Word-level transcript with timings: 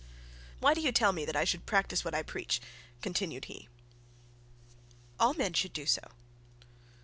'Why 0.59 0.73
do 0.73 0.81
you 0.81 0.91
tell 0.91 1.13
me 1.13 1.25
that 1.25 1.35
I 1.35 1.43
should 1.43 1.67
practise 1.67 2.03
what 2.03 2.15
I 2.15 2.23
preach?' 2.23 2.59
continued 3.03 3.45
he. 3.45 3.67
'All 5.19 5.35
men 5.35 5.53
should 5.53 5.73
do 5.73 5.85
so.' 5.85 6.01